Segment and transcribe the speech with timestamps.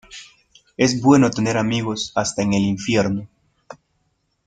[0.77, 3.29] Es bueno tener amigos hasta en el infierno.